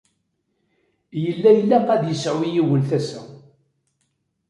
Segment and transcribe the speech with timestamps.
[1.23, 3.21] Yella ilaq ad yesεu yiwen tasa.